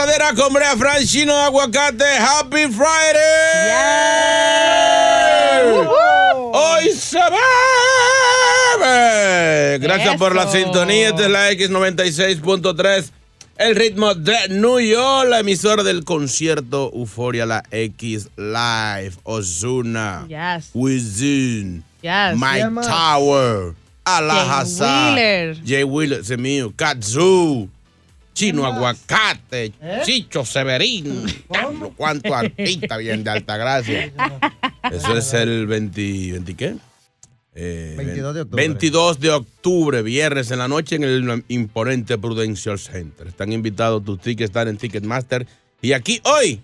[0.00, 2.04] Gozadera con Brea Frank Chino de Aguacate.
[2.18, 3.70] ¡Happy Friday!
[6.52, 7.18] ¡Hoy se
[8.80, 9.78] bebe!
[9.78, 10.52] Gracias por la Eso.
[10.52, 11.08] sintonía.
[11.10, 13.10] Esta es la X96.3.
[13.58, 20.70] El ritmo de New York, la emisora del concierto Euforia, la X Live, Ozuna, Yes.
[20.72, 22.36] Within, Yes.
[22.36, 22.80] Mike Yeah.
[22.80, 23.74] Tower,
[24.06, 25.58] Wheeler.
[25.66, 27.68] Jay Wheeler, ese mío, Katsu,
[28.40, 34.10] Chino Aguacate, Chicho Severín, Diablo, cuánto artista bien de Altagracia.
[34.90, 36.76] Eso es el 20, 20 ¿qué?
[37.54, 38.62] Eh, 22 de octubre.
[38.66, 43.26] 22 de octubre, viernes en la noche en el imponente Prudential Center.
[43.26, 45.46] Están invitados, tus tickets están en Ticketmaster.
[45.82, 46.60] Y aquí hoy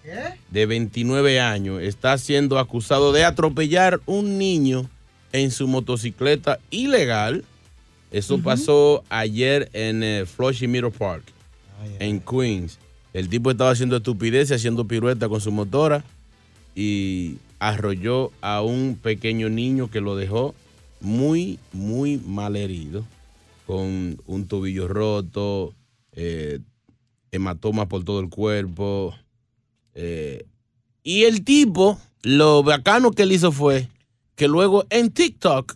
[0.51, 4.87] de 29 años, está siendo acusado de atropellar un niño
[5.31, 7.43] en su motocicleta ilegal.
[8.11, 11.23] Eso pasó ayer en eh, Flushing Meadow Park,
[11.99, 12.79] en Queens.
[13.13, 16.03] El tipo estaba haciendo estupideces, haciendo pirueta con su motora
[16.75, 20.53] y arrolló a un pequeño niño que lo dejó
[21.01, 23.03] muy, muy mal herido,
[23.65, 25.73] con un tobillo roto,
[26.13, 26.59] eh,
[27.31, 29.15] hematomas por todo el cuerpo.
[29.95, 30.45] eh,
[31.03, 33.87] y el tipo, lo bacano que él hizo fue
[34.35, 35.75] que luego en TikTok,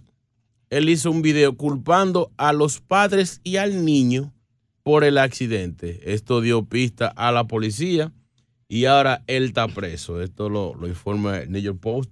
[0.70, 4.33] él hizo un video culpando a los padres y al niño
[4.84, 6.14] por el accidente.
[6.14, 8.12] Esto dio pista a la policía
[8.68, 10.22] y ahora él está preso.
[10.22, 12.12] Esto lo, lo informa el New York Post,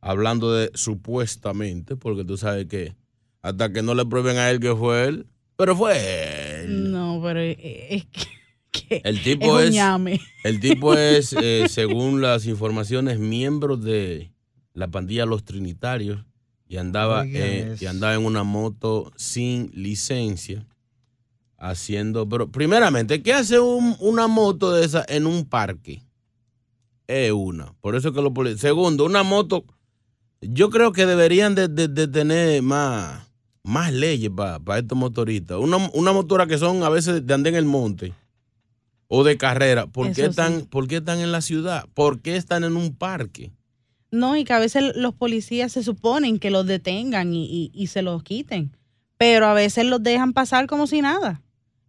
[0.00, 2.94] hablando de supuestamente, porque tú sabes que
[3.40, 6.92] hasta que no le prueben a él que fue él, pero fue él.
[6.92, 8.26] No, pero eh, es que,
[8.70, 9.74] que El tipo es
[10.44, 14.32] el tipo es, eh, según las informaciones, miembro de
[14.74, 16.24] la pandilla Los Trinitarios
[16.68, 20.66] y andaba, eh, y andaba en una moto sin licencia
[21.62, 26.02] haciendo, pero primeramente, ¿qué hace un- una moto de esa en un parque?
[27.06, 27.72] Es una.
[27.80, 29.64] Por eso que lo Segundo, una moto,
[30.40, 33.28] yo creo que deberían de, de- de tener más,
[33.62, 35.58] más leyes para estos motoristas.
[35.58, 38.12] Una, una motora que son a veces de andar en el monte
[39.08, 39.86] o de carrera.
[39.86, 40.66] ¿Por qué, están, sí.
[40.68, 41.84] ¿Por qué están en la ciudad?
[41.94, 43.52] ¿Por qué están en un parque?
[44.10, 47.86] No, y que a veces los policías se suponen que los detengan y, y- y
[47.86, 48.76] se los quiten.
[49.18, 51.40] pero a veces los dejan pasar como si nada.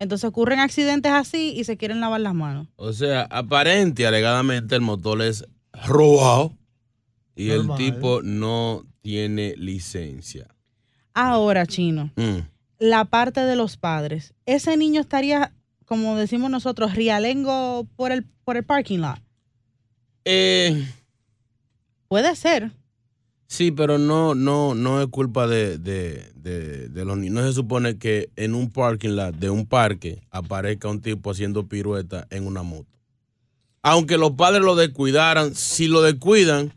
[0.03, 2.67] Entonces ocurren accidentes así y se quieren lavar las manos.
[2.75, 5.45] O sea, aparente, alegadamente, el motor es
[5.85, 6.55] robado
[7.35, 7.81] y Normal.
[7.81, 10.47] el tipo no tiene licencia.
[11.13, 12.39] Ahora, chino, Mm.
[12.79, 14.33] la parte de los padres.
[14.45, 15.53] Ese niño estaría,
[15.85, 19.19] como decimos nosotros, rialengo por el, por el parking lot.
[20.25, 20.85] Eh,
[22.07, 22.71] Puede ser.
[23.53, 27.35] Sí, pero no, no, no es culpa de, de- de- los niños.
[27.35, 31.67] No se supone que en un parking lot de un parque aparezca un tipo haciendo
[31.67, 32.89] pirueta en una moto.
[33.83, 36.73] Aunque los padres lo descuidaran, si lo descuidan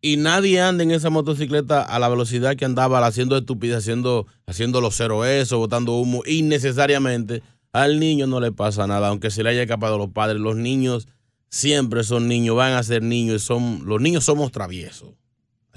[0.00, 4.80] y nadie anda en esa motocicleta a la velocidad que andaba haciendo estupidez, haciendo, haciendo
[4.80, 7.42] los cero eso, botando humo innecesariamente,
[7.72, 10.40] al niño no le pasa nada, aunque se le haya escapado a los padres.
[10.40, 11.06] Los niños
[11.50, 15.10] siempre son niños, van a ser niños, son, los niños somos traviesos.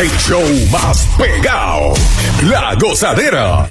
[0.00, 1.94] El show más pegado.
[2.50, 3.70] La gozadera.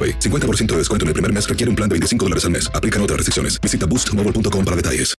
[0.01, 0.19] AroPay.
[0.19, 2.71] 50% de descuento en el primer mes requiere un plan de 25 dólares al mes.
[2.73, 3.59] Aplican otras restricciones.
[3.61, 5.15] Visita boostmobile.com para detalles.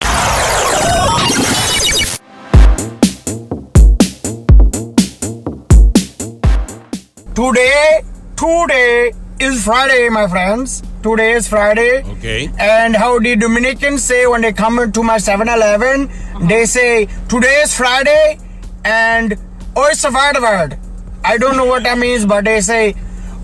[7.34, 8.02] Today,
[8.36, 10.82] today is Friday, my friends.
[11.02, 12.02] Today is Friday.
[12.18, 12.50] Okay.
[12.58, 16.08] And how the Dominicans say when they come into my 7 Eleven,
[16.46, 18.38] they say, Today is Friday
[18.84, 19.32] and
[19.76, 20.78] Oi Savardavard.
[21.24, 22.94] I don't know what that means, but they say,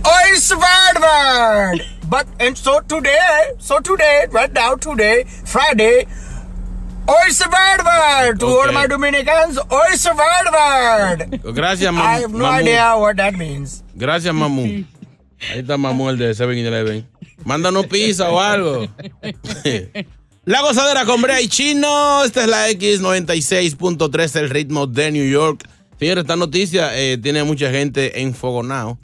[0.05, 1.83] Oi Savardavard.
[2.09, 6.07] But, and so today, so today, right now, today, Friday,
[7.09, 8.38] Oi Savardavard.
[8.40, 8.73] To all Okay.
[8.75, 11.43] my Dominicans, Oi Savardavard.
[11.55, 12.61] Gracias, mam- I have no Mamu.
[12.61, 13.83] idea what that means.
[13.97, 14.62] Gracias, Mamu.
[15.50, 17.07] Ahí está Mamu, el de 7-Eleven.
[17.45, 18.87] Mándanos pizza o algo.
[20.45, 22.25] La gozadera con Bray Chino.
[22.25, 25.69] Esta es la X96.3, el ritmo de New York.
[25.99, 28.99] Señores, esta noticia eh, tiene mucha gente enfogonado,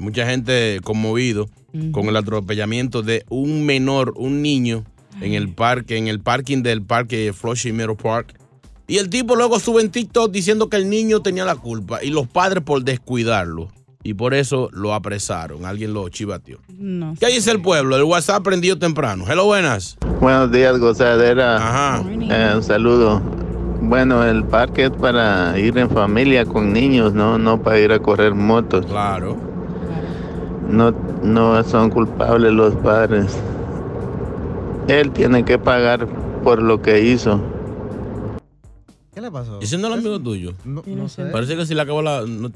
[0.00, 1.48] mucha gente conmovido
[1.92, 4.84] con el atropellamiento de un menor, un niño,
[5.20, 8.34] en el parque, en el parking del parque Flushing Meadow Park.
[8.86, 12.10] Y el tipo luego sube en TikTok diciendo que el niño tenía la culpa y
[12.10, 13.68] los padres por descuidarlo.
[14.02, 15.66] Y por eso lo apresaron.
[15.66, 16.58] Alguien lo chivateó.
[16.76, 17.14] No.
[17.20, 17.96] ¿Qué dice el pueblo?
[17.96, 19.26] El WhatsApp prendido temprano.
[19.28, 19.98] Hello, buenas.
[20.20, 21.56] Buenos días, gozadera.
[21.56, 22.04] Ajá.
[22.08, 23.20] Eh, un saludo.
[23.82, 27.98] Bueno, el parque es para ir en familia con niños, no, no para ir a
[28.00, 28.86] correr motos.
[28.86, 29.49] Claro.
[30.70, 30.90] No,
[31.22, 33.26] no son culpables los padres.
[34.88, 36.06] Él tiene que pagar
[36.42, 37.40] por lo que hizo.
[39.14, 39.60] ¿Qué le pasó?
[39.60, 40.54] Ese no es el amigo tuyo.
[40.64, 41.26] No, no sé.
[41.26, 42.50] Parece que se le acabó la, no-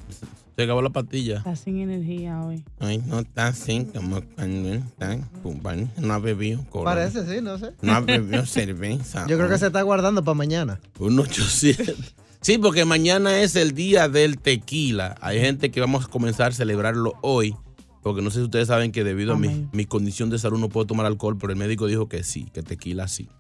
[0.57, 1.39] se acabó la pastilla.
[1.39, 2.63] Está sin energía hoy.
[2.79, 5.61] Ay, no está así como cuando está, pum,
[5.99, 6.65] no ha bebido.
[6.71, 6.95] corona.
[6.95, 7.73] Parece, sí, no sé.
[7.83, 9.27] No ha bebido cerveza.
[9.29, 10.79] Yo creo que se está guardando para mañana.
[11.01, 11.95] Un 800
[12.41, 15.17] Sí, porque mañana es el día del tequila.
[15.23, 17.57] Hay gente que vamos a comenzar a celebrarlo hoy.
[18.05, 20.69] Porque no sé si ustedes saben que debido a mi, mi condición de salud no
[20.69, 23.31] puedo tomar alcohol, pero el médico dijo que sí, que tequila sí.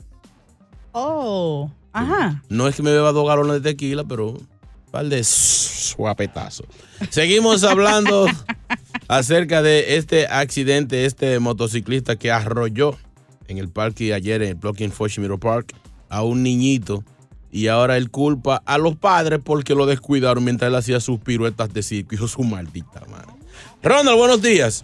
[0.92, 2.42] Oh, ajá.
[2.48, 4.48] No es que me beba dos galones de tequila, pero un
[4.90, 6.66] par de suapetazos.
[7.10, 8.26] Seguimos hablando
[9.08, 12.96] acerca de este accidente, este motociclista que arrolló
[13.48, 15.74] en el parque ayer en el Blocking Mirror Park
[16.08, 17.04] a un niñito
[17.52, 21.74] y ahora él culpa a los padres porque lo descuidaron mientras él hacía sus piruetas
[21.74, 22.14] de circo.
[22.14, 23.33] Hijo su maldita madre.
[23.84, 24.82] Ronald, buenos días.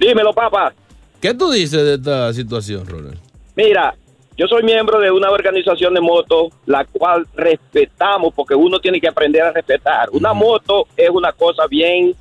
[0.00, 0.72] Dímelo, papá.
[1.20, 3.18] ¿Qué tú dices de esta situación, Ronald?
[3.54, 3.94] Mira,
[4.38, 9.08] yo soy miembro de una organización de motos, la cual respetamos porque uno tiene que
[9.08, 10.08] aprender a respetar.
[10.12, 12.14] Una moto es una cosa bien,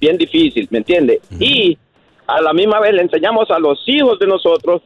[0.00, 1.20] bien difícil, ¿me entiendes?
[1.38, 1.76] Y
[2.26, 4.80] a la misma vez le enseñamos a los hijos de nosotros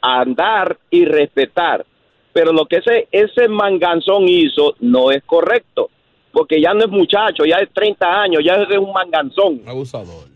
[0.00, 1.84] a andar y respetar.
[2.32, 5.90] Pero lo que ese, ese manganzón hizo no es correcto,
[6.32, 9.60] porque ya no es muchacho, ya es 30 años, ya es un manganzón.
[9.66, 10.28] Abusador.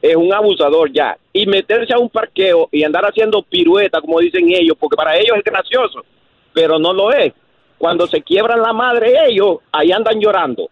[0.00, 1.16] Es un abusador ya.
[1.32, 5.36] Y meterse a un parqueo y andar haciendo pirueta, como dicen ellos, porque para ellos
[5.36, 6.04] es gracioso,
[6.52, 7.32] pero no lo es.
[7.76, 10.68] Cuando se quiebran la madre ellos, ahí andan llorando,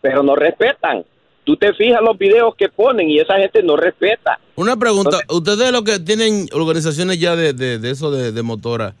[0.00, 1.04] pero no respetan.
[1.44, 4.38] Tú te fijas los videos que ponen y esa gente no respeta.
[4.54, 8.94] Una pregunta, ustedes lo que tienen organizaciones ya de, de, de eso de, de motora,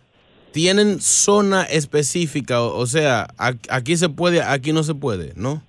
[0.52, 2.62] ¿tienen zona específica?
[2.62, 3.26] O, o sea,
[3.68, 5.62] aquí se puede, aquí no se puede, ¿no?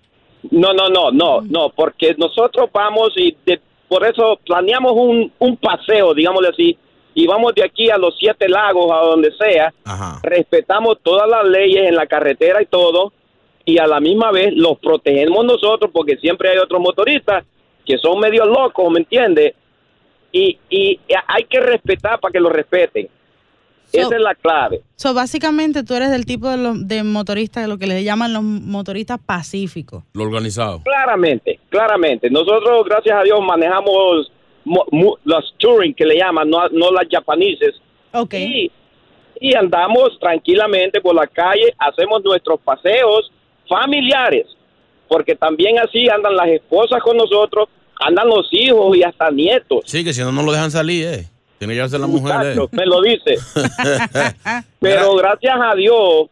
[0.52, 5.58] No, no, no, no, no, porque nosotros vamos y de- por eso planeamos un, un
[5.58, 6.78] paseo, digámosle así,
[7.16, 9.74] y vamos de aquí a los siete lagos, a donde sea,
[10.24, 13.14] respetamos todas las leyes en la carretera y todo,
[13.66, 17.46] y a la misma vez los protegemos nosotros, porque siempre hay otros motoristas
[17.86, 19.54] que son medio locos, ¿me entiendes?
[20.32, 23.08] Y, y hay que respetar para que lo respeten.
[24.02, 24.82] Esa es la clave.
[24.96, 28.42] So, básicamente tú eres del tipo de, los de motoristas, lo que les llaman los
[28.44, 30.04] motoristas pacíficos.
[30.14, 30.82] Lo organizado.
[30.84, 32.30] Claramente, claramente.
[32.30, 34.32] Nosotros, gracias a Dios, manejamos
[34.66, 37.76] mo- los touring que le llaman, no, no las japoneses.
[38.40, 38.72] Y,
[39.40, 43.32] y andamos tranquilamente por la calle, hacemos nuestros paseos
[43.68, 44.46] familiares,
[45.08, 47.68] porque también así andan las esposas con nosotros,
[48.00, 49.82] andan los hijos y hasta nietos.
[49.86, 51.26] Sí, que si no, no lo dejan salir, ¿eh?
[51.64, 52.68] Tiene que llevarse la mujer, ¿eh?
[52.72, 53.38] Me lo dice.
[54.82, 56.30] Pero gracias a Dios,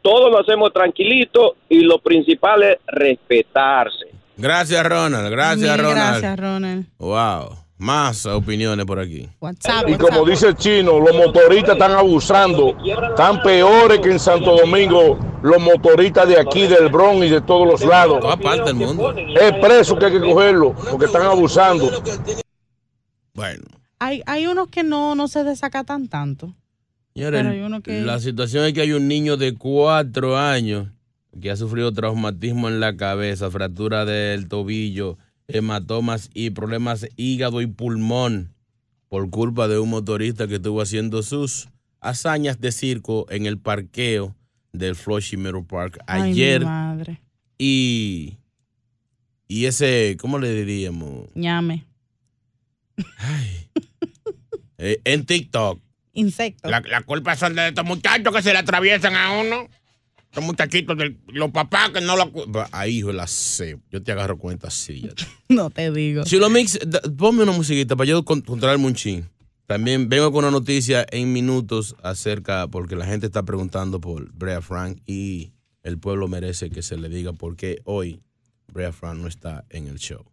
[0.00, 4.06] todo lo hacemos tranquilito y lo principal es respetarse.
[4.34, 5.30] Gracias, Ronald.
[5.30, 6.22] Gracias, Mil Ronald.
[6.22, 6.86] Gracias, Ronald.
[6.96, 7.58] Wow.
[7.76, 9.28] Más opiniones por aquí.
[9.40, 12.74] WhatsApp, Y como dice el chino, los motoristas están abusando,
[13.10, 17.68] están peores que en Santo Domingo los motoristas de aquí, del Bronx y de todos
[17.68, 18.20] los lados.
[18.20, 19.12] Toda parte del mundo.
[19.12, 21.90] Es preso que hay que cogerlo, porque están abusando.
[23.34, 23.81] Bueno.
[24.04, 26.54] Hay, hay unos que no, no se desacatan tanto.
[27.14, 30.88] Pero hay uno que- la situación es que hay un niño de cuatro años
[31.40, 35.18] que ha sufrido traumatismo en la cabeza, fractura del tobillo,
[35.48, 38.54] hematomas y problemas hígado y pulmón
[39.08, 41.68] por culpa de un motorista que estuvo haciendo sus
[42.00, 44.34] hazañas de circo en el parqueo
[44.72, 47.20] del Flushing Meadow Park Ay, mi ayer madre.
[47.58, 48.38] y
[49.48, 51.28] y ese, ¿cómo le diríamos?
[51.34, 51.84] Ñame.
[54.84, 55.80] Eh, en TikTok.
[56.14, 56.70] Insectos.
[56.70, 59.68] La, la culpa son de estos muchachos que se le atraviesan a uno.
[60.24, 62.32] Estos muchachitos, de los papás que no lo...
[62.72, 63.78] Ahí, hijo, la sé.
[63.90, 65.08] Yo te agarro cuenta así.
[65.48, 66.24] No te digo.
[66.24, 69.28] Chilo Mix, da- ponme una musiquita para yo con- controlarme un chin.
[69.66, 74.60] También vengo con una noticia en minutos acerca, porque la gente está preguntando por Brea
[74.62, 78.22] Frank y el pueblo merece que se le diga por qué hoy
[78.72, 80.24] Brea Frank no está en el show.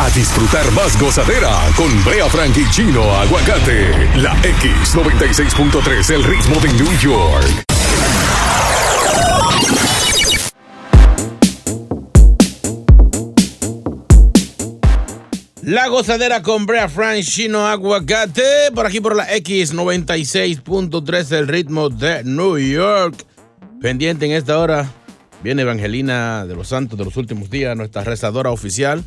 [0.00, 3.90] A disfrutar más gozadera con Brea Frank y Chino Aguacate.
[4.16, 7.64] La X96.3, el ritmo de New York.
[15.62, 18.72] La gozadera con Brea Frank Chino Aguacate.
[18.74, 23.24] Por aquí por la X96.3, el ritmo de New York.
[23.80, 24.90] Pendiente en esta hora.
[25.44, 29.04] Viene Evangelina de los Santos de los últimos días, nuestra rezadora oficial,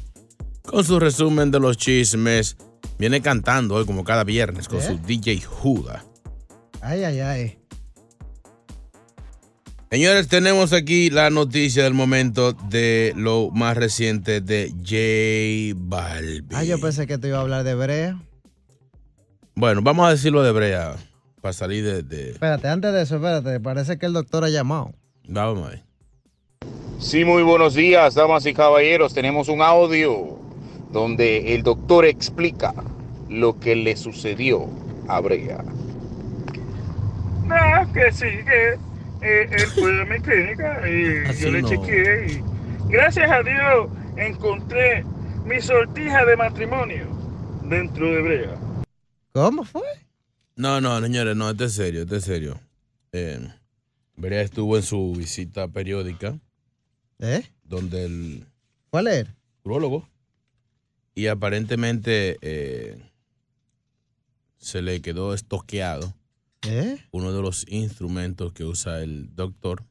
[0.68, 2.58] con su resumen de los chismes.
[3.00, 4.82] Viene cantando hoy como cada viernes con ¿Eh?
[4.84, 6.04] su DJ Juda.
[6.82, 7.58] Ay, ay, ay.
[9.90, 16.48] Señores, tenemos aquí la noticia del momento de lo más reciente de J Balvin.
[16.54, 18.20] Ah, yo pensé que te iba a hablar de Brea.
[19.56, 20.96] Bueno, vamos a decirlo de Brea
[21.42, 22.04] para salir de...
[22.04, 23.60] de- Espérate, antes de eso, espérate.
[23.62, 24.92] Parece que el doctor ha llamado.
[25.28, 25.84] Vamos a ver.
[27.00, 29.14] Sí, muy buenos días, damas y caballeros.
[29.14, 30.38] Tenemos un audio
[30.92, 32.74] donde el doctor explica
[33.30, 34.68] lo que le sucedió
[35.08, 35.64] a Brea.
[37.46, 38.74] Nada, que sigue
[39.22, 41.70] eh, él fue a mi clínica y Así yo le no.
[41.70, 42.44] chequeé y
[42.92, 45.04] gracias a Dios encontré
[45.46, 47.08] mi sortija de matrimonio
[47.64, 48.56] dentro de Brea.
[49.32, 49.82] ¿Cómo fue?
[50.56, 52.60] No, no, señores, no, esto es serio, esto es serio.
[53.12, 53.40] Eh,
[54.16, 56.38] Berea estuvo en su visita periódica.
[57.20, 57.44] ¿Eh?
[57.64, 58.46] Donde el
[58.90, 59.28] ¿Cuál es?
[59.64, 60.08] urologo.
[61.18, 62.96] Y aparentemente eh,
[64.58, 66.14] se le quedó estoqueado
[66.62, 67.00] ¿Eh?
[67.10, 69.84] uno de los instrumentos que usa el doctor.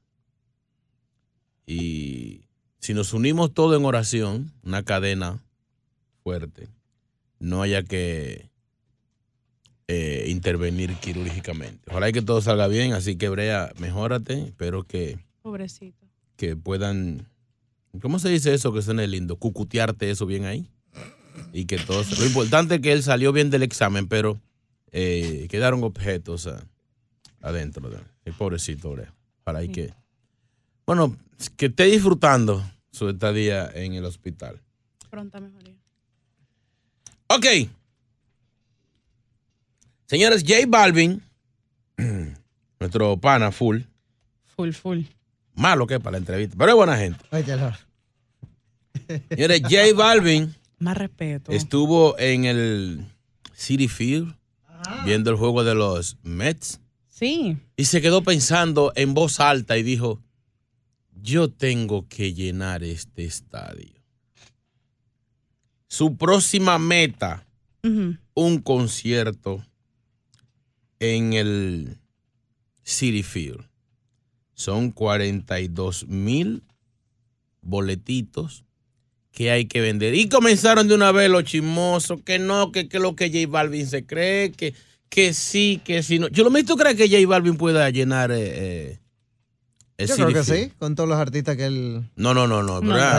[1.66, 2.42] Y
[2.78, 5.42] si nos unimos todos en oración, una cadena
[6.22, 6.68] fuerte,
[7.40, 8.48] no haya que
[9.88, 11.90] eh, intervenir quirúrgicamente.
[11.90, 14.42] Ojalá y que todo salga bien, así que Brea, mejórate.
[14.42, 16.06] Espero que, Pobrecito.
[16.36, 17.28] que puedan,
[18.00, 19.34] ¿cómo se dice eso que suena lindo?
[19.34, 20.70] Cucutearte eso bien ahí.
[21.52, 24.40] Y que todo, lo importante es que él salió bien del examen, pero
[24.92, 26.48] eh, quedaron objetos
[27.40, 27.88] adentro.
[27.90, 28.94] De, el pobrecito.
[29.44, 29.94] Ojalá y que,
[30.86, 31.16] bueno,
[31.56, 34.60] que esté disfrutando su estadía en el hospital.
[35.10, 35.74] Pronta mejoría.
[37.28, 37.46] Ok.
[40.06, 41.22] Señores, J Balvin,
[42.80, 43.80] nuestro pana full,
[44.56, 45.00] Full, full.
[45.54, 47.24] malo que es para la entrevista, pero es buena gente.
[49.30, 51.52] Señores, J Balvin Más respeto.
[51.52, 53.06] estuvo en el
[53.54, 54.34] City Field
[55.04, 57.56] viendo el juego de los Mets Sí.
[57.76, 60.20] y se quedó pensando en voz alta y dijo,
[61.22, 63.94] yo tengo que llenar este estadio.
[65.88, 67.46] Su próxima meta,
[68.34, 69.64] un concierto
[70.98, 71.96] en el
[72.82, 73.66] City Field.
[74.52, 76.64] Son 42 mil
[77.62, 78.65] boletitos
[79.36, 80.14] que hay que vender.
[80.14, 83.86] Y comenzaron de una vez los chismosos, que no, que, que lo que J Balvin
[83.86, 84.72] se cree, que,
[85.10, 86.18] que sí, que sí.
[86.18, 86.28] No.
[86.28, 88.98] Yo lo mismo creo que J Balvin pueda llenar eh, eh,
[89.98, 90.70] el Yo City creo que Field?
[90.70, 92.08] sí, con todos los artistas que él...
[92.16, 92.80] No, no, no, no.
[92.80, 93.16] No, no, no va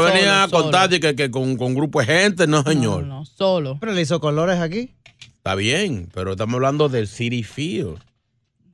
[0.00, 3.04] venir solo, a contarte que, que con, con grupo de gente, no, señor.
[3.04, 3.78] No, solo.
[3.78, 4.90] Pero le hizo colores aquí.
[5.36, 8.00] Está bien, pero estamos hablando del City Field.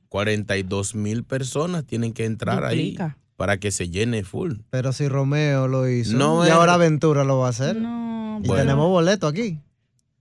[0.09, 3.05] 42 mil personas tienen que entrar Duplica.
[3.05, 4.57] ahí para que se llene full.
[4.69, 7.75] Pero si Romeo lo hizo No y ahora Ventura lo va a hacer.
[7.75, 8.61] No, y Bueno.
[8.63, 9.57] tenemos boleto aquí.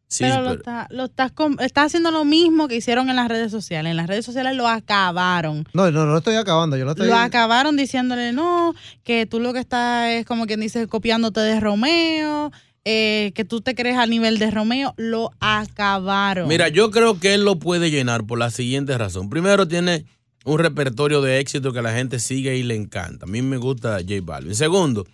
[0.09, 3.17] Sí, pero, lo, pero- está, lo estás, com- estás haciendo lo mismo que hicieron en
[3.17, 3.91] las redes sociales.
[3.91, 5.69] En las redes sociales lo acabaron.
[5.75, 6.79] No, no, no lo estoy acabando.
[6.79, 7.09] Yo lo estoy...
[7.09, 11.61] Lo acabaron diciéndole, no, que tú lo que estás es como quien dice copiándote de
[11.61, 12.51] Romeo,
[12.87, 14.95] eh, que tú te crees al nivel de Romeo.
[14.97, 16.49] Lo acabaron.
[16.49, 19.29] Mira, yo creo que él lo puede llenar por la siguiente razón.
[19.29, 20.07] Primero, tiene
[20.45, 23.27] un repertorio de éxito que la gente sigue y le encanta.
[23.27, 24.55] A mí me gusta J Balvin.
[24.55, 25.07] Segundo,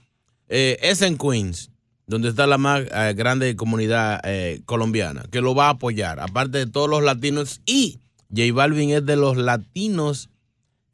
[0.49, 1.71] eh, es en Queens,
[2.07, 6.59] donde está la más eh, grande comunidad eh, colombiana, que lo va a apoyar, aparte
[6.59, 7.61] de todos los latinos.
[7.67, 10.31] Y J Balvin es de los latinos,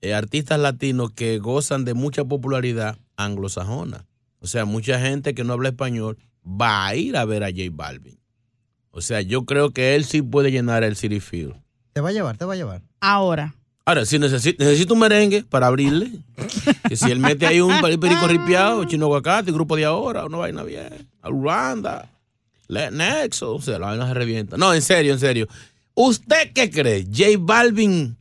[0.00, 4.06] eh, artistas latinos que gozan de mucha popularidad anglosajona.
[4.40, 7.62] O sea, mucha gente que no habla español va a ir a ver a J
[7.70, 8.18] Balvin.
[8.90, 11.54] O sea, yo creo que él sí puede llenar el City Field.
[11.92, 12.82] Te va a llevar, te va a llevar.
[13.00, 13.54] Ahora.
[13.84, 16.12] Ahora, si necesita un merengue para abrirle,
[16.88, 20.62] que si él mete ahí un perico ripiado, chino aguacate, grupo de ahora, una vaina
[20.62, 22.08] bien, Uranda,
[22.68, 24.56] Nexo, o sea, la vaina se revienta.
[24.56, 25.48] No, en serio, en serio.
[25.94, 27.04] ¿Usted qué cree?
[27.04, 28.16] J Balvin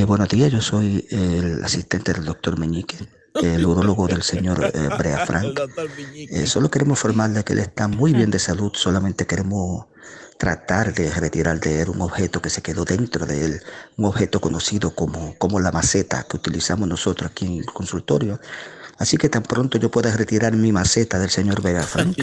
[0.06, 2.96] buenos días, yo soy el asistente del doctor Meñique,
[3.34, 5.60] el urólogo del señor eh, Brea Frank.
[6.14, 9.88] Eh, solo queremos informarle que él está muy bien de salud, solamente queremos
[10.38, 13.60] tratar de retirar de él un objeto que se quedó dentro de él,
[13.98, 18.40] un objeto conocido como, como la maceta que utilizamos nosotros aquí en el consultorio.
[18.98, 22.16] Así que tan pronto yo pueda retirar mi maceta del señor Brea Frank,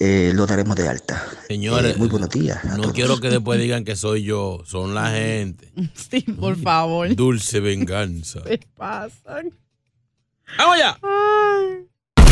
[0.00, 1.24] eh, lo daremos de alta.
[1.48, 2.64] Señores, Eh, muy buenos días.
[2.64, 2.94] a No todos.
[2.94, 5.72] quiero que después digan que soy yo, son la gente.
[5.94, 7.14] Sí, por favor.
[7.14, 8.42] Dulce venganza.
[8.46, 9.42] ¿Qué pasa?
[10.58, 10.98] ¡Vamos allá!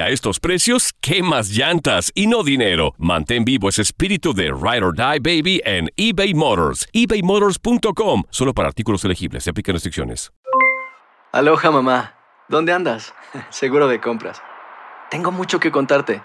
[0.00, 2.94] a estos precios, ¿qué más llantas y no dinero?
[2.98, 6.86] Mantén vivo ese espíritu de Ride or Die Baby en eBay Motors.
[6.92, 8.22] ebaymotors.com.
[8.30, 9.44] Solo para artículos elegibles.
[9.44, 10.30] Se aplican restricciones.
[11.32, 12.14] Aloha mamá,
[12.48, 13.12] ¿dónde andas?
[13.50, 14.40] Seguro de compras.
[15.10, 16.22] Tengo mucho que contarte.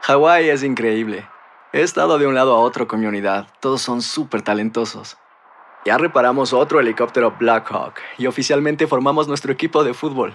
[0.00, 1.28] Hawái es increíble.
[1.74, 3.48] He estado de un lado a otro con mi unidad.
[3.60, 5.18] Todos son súper talentosos.
[5.84, 10.34] Ya reparamos otro helicóptero Blackhawk y oficialmente formamos nuestro equipo de fútbol.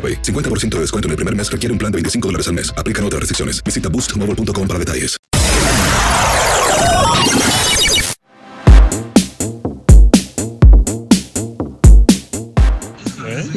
[0.01, 0.21] AroPay.
[0.23, 2.73] 50% de descuento en el primer mes requiere un plan de 25 dólares al mes.
[2.75, 3.63] Aplican otras restricciones.
[3.63, 5.17] Visita boostmobile.com para detalles.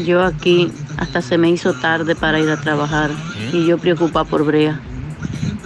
[0.05, 3.11] Yo aquí hasta se me hizo tarde para ir a trabajar
[3.53, 4.81] y yo preocupada por Brea.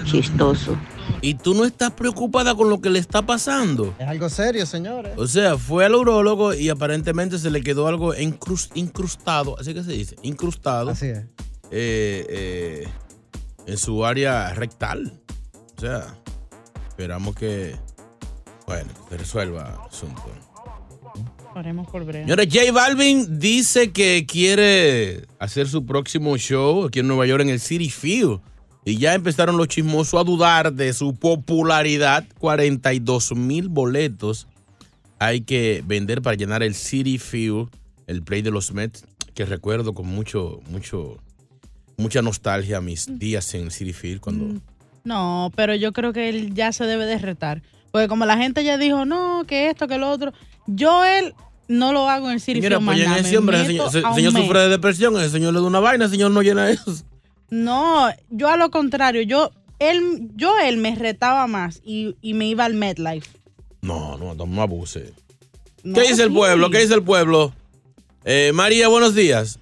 [0.04, 0.76] Chistoso.
[1.20, 3.94] ¿Y tú no estás preocupada con lo que le está pasando?
[3.98, 5.12] Es algo serio, señores.
[5.16, 9.82] O sea, fue al urólogo y aparentemente se le quedó algo incrus- incrustado, así que
[9.82, 10.90] se dice, incrustado.
[10.90, 11.18] Así es.
[11.70, 12.88] eh, eh,
[13.66, 15.20] en su área rectal.
[15.76, 16.14] O sea,
[16.88, 17.76] esperamos que,
[18.66, 20.22] bueno, se resuelva el asunto.
[21.54, 22.22] Oremos por Brea.
[22.22, 27.48] Señores, J Balvin dice que quiere hacer su próximo show aquí en Nueva York en
[27.50, 28.40] el City Field.
[28.84, 32.24] Y ya empezaron los chismosos a dudar de su popularidad.
[32.38, 34.46] 42 mil boletos
[35.18, 37.68] hay que vender para llenar el City Field,
[38.06, 41.18] el play de los Mets, que recuerdo con mucho, mucho,
[41.96, 44.60] mucha nostalgia mis días en el City Field cuando...
[45.04, 47.62] No, pero yo creo que él ya se debe de retar.
[47.90, 50.32] Porque como la gente ya dijo, no, que esto, que lo otro.
[50.66, 51.34] Yo él
[51.66, 53.66] no lo hago en el City Señora, Field más apoyen a nada, ese hombre, ese
[53.66, 56.42] señor, ese señor sufre de depresión, ese señor le da una vaina, ese señor no
[56.42, 56.94] llena eso.
[57.50, 62.46] No, yo a lo contrario, yo él, yo él me retaba más y, y me
[62.46, 63.28] iba al MetLife.
[63.82, 65.12] No, no, no, no abuse.
[65.82, 66.70] No, ¿Qué dice el pueblo?
[66.70, 67.52] ¿Qué dice el pueblo?
[68.24, 69.58] Eh, María, buenos días.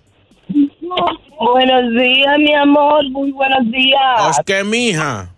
[1.39, 4.39] Buenos días, mi amor, muy buenos días.
[4.39, 5.31] ¿Es que mija?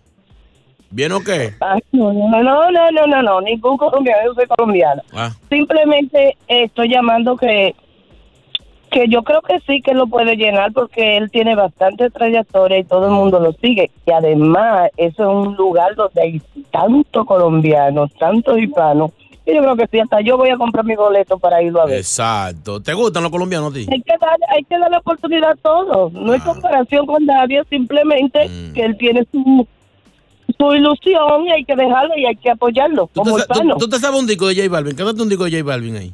[0.91, 1.53] ¿Bien o qué?
[1.59, 5.03] Ay, no, no, no, no, no, no, no, ningún colombiano, yo soy colombiana.
[5.13, 5.31] Ah.
[5.49, 7.75] Simplemente estoy llamando que
[8.89, 12.83] que yo creo que sí que lo puede llenar porque él tiene bastante trayectoria y
[12.83, 13.89] todo el mundo lo sigue.
[14.05, 19.11] Y además, eso es un lugar donde hay tanto colombianos, tantos hispanos.
[19.45, 21.85] Y yo creo que sí, hasta yo voy a comprar mi boleto para irlo a
[21.85, 21.97] ver.
[21.97, 22.81] Exacto.
[22.81, 23.87] ¿Te gustan los colombianos a ti?
[23.91, 26.13] Hay que darle, hay que darle oportunidad a todos.
[26.13, 29.67] No hay comparación con nadie, simplemente que él tiene su,
[30.57, 33.77] su ilusión y hay que dejarlo y hay que apoyarlo ¿Tú como te, hispano.
[33.77, 34.95] tú te sabes un disco de J Balvin?
[34.95, 36.13] Cántate un disco de J Balvin ahí.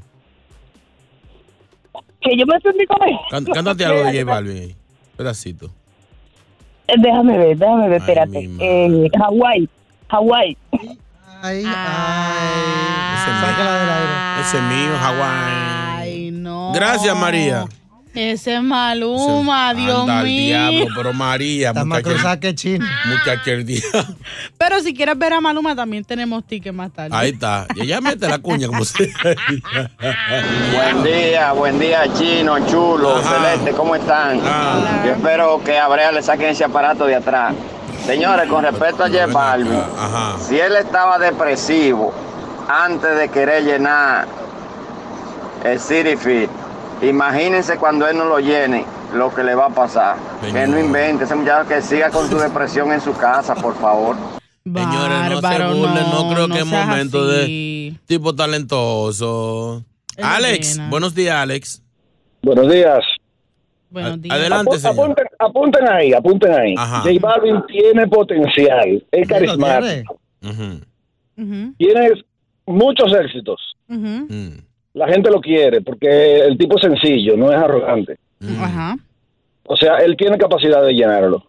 [2.25, 3.15] Que yo me sentí con él.
[3.29, 4.75] Can- Cántate algo de J Balvin.
[5.15, 5.69] Pedacito.
[6.88, 8.49] Déjame ver, déjame ver, espérate.
[8.59, 9.69] Eh, Hawái,
[10.09, 10.57] Hawái.
[11.41, 11.63] Ay,
[14.41, 15.53] Ese mío, Hawái.
[16.01, 16.71] Ay, no.
[16.73, 17.65] Gracias, María.
[18.15, 20.45] Ese es Maluma, Dios Anda al mío.
[20.71, 22.86] diablo, pero María, Está más muchacha, cruzada que chino.
[23.06, 24.15] muchacha el diablo.
[24.58, 27.10] Pero si quieres ver a Maluma, también tenemos tickets más tarde.
[27.15, 27.67] Ahí está.
[27.75, 29.12] Y ella mete la cuña como se
[30.75, 34.39] Buen día, buen día, chino, chulo, celeste, ¿cómo están?
[35.06, 37.54] Yo espero que a Brea le saquen ese aparato de atrás.
[38.06, 39.80] Señores, con respecto a J Balvin,
[40.47, 42.13] si él estaba depresivo
[42.69, 44.28] antes de querer llenar
[45.63, 46.49] el City Fit.
[47.01, 50.17] Imagínense cuando él no lo llene, lo que le va a pasar.
[50.41, 54.15] Que no invente, ese muchacho que siga con su depresión en su casa, por favor.
[54.63, 57.91] Señores, no se burlen, no, no, creo no que es momento así.
[57.91, 59.84] de tipo talentoso.
[60.17, 61.84] Es Alex, buenos días, Alex.
[62.41, 63.03] Buenos días.
[63.91, 64.36] Buenos días.
[64.36, 64.93] Adelante, señor.
[64.93, 66.75] Apunten, apunten ahí, apunten ahí.
[66.77, 67.01] Ajá.
[67.01, 70.19] J Balvin tiene potencial, es carismático,
[71.77, 72.10] tiene
[72.65, 73.62] muchos éxitos.
[73.88, 74.58] Mm.
[74.95, 78.17] La gente lo quiere porque el tipo es sencillo, no es arrogante.
[78.60, 78.97] Ajá.
[79.65, 81.45] O sea, él tiene capacidad de llenarlo.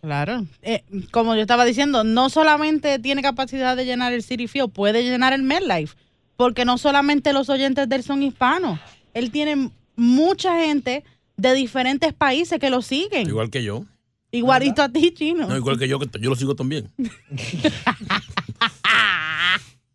[0.00, 0.44] Claro.
[0.62, 5.04] Eh, como yo estaba diciendo, no solamente tiene capacidad de llenar el City Field, puede
[5.04, 5.94] llenar el MetLife.
[6.36, 8.80] Porque no solamente los oyentes de él son hispanos.
[9.14, 11.04] Él tiene mucha gente
[11.36, 13.28] de diferentes países que lo siguen.
[13.28, 13.84] Igual que yo.
[14.32, 15.46] Igualito a ti, chino.
[15.46, 16.90] No, igual que yo, que yo lo sigo también.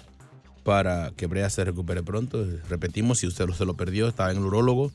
[0.63, 2.45] para que Brea se recupere pronto.
[2.69, 4.91] Repetimos, si usted se lo perdió, está en el urólogo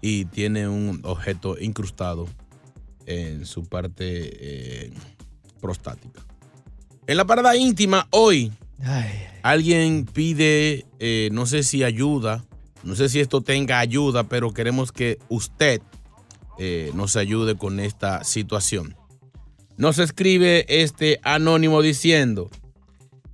[0.00, 2.26] y tiene un objeto incrustado
[3.06, 4.92] en su parte eh,
[5.60, 6.24] prostática.
[7.06, 8.52] En la parada íntima, hoy,
[9.42, 12.44] alguien pide, eh, no sé si ayuda,
[12.84, 15.80] no sé si esto tenga ayuda, pero queremos que usted
[16.58, 18.94] eh, nos ayude con esta situación.
[19.76, 22.50] Nos escribe este anónimo diciendo,